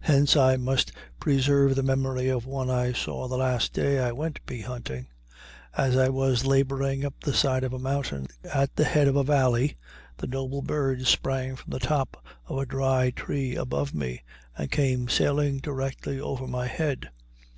Hence 0.00 0.34
I 0.34 0.56
must 0.56 0.92
preserve 1.20 1.74
the 1.76 1.82
memory 1.82 2.28
of 2.30 2.46
one 2.46 2.70
I 2.70 2.94
saw 2.94 3.28
the 3.28 3.36
last 3.36 3.74
day 3.74 3.98
I 3.98 4.10
went 4.10 4.40
bee 4.46 4.62
hunting. 4.62 5.08
As 5.76 5.94
I 5.94 6.08
was 6.08 6.46
laboring 6.46 7.04
up 7.04 7.12
the 7.20 7.34
side 7.34 7.62
of 7.62 7.74
a 7.74 7.78
mountain 7.78 8.28
at 8.50 8.74
the 8.76 8.84
head 8.84 9.08
of 9.08 9.16
a 9.16 9.22
valley, 9.22 9.76
the 10.16 10.26
noble 10.26 10.62
bird 10.62 11.06
sprang 11.06 11.56
from 11.56 11.70
the 11.70 11.78
top 11.78 12.24
of 12.46 12.56
a 12.60 12.64
dry 12.64 13.10
tree 13.10 13.54
above 13.54 13.92
me 13.92 14.22
and 14.56 14.70
came 14.70 15.06
sailing 15.10 15.58
directly 15.58 16.18
over 16.18 16.46
my 16.46 16.66
head. 16.66 17.10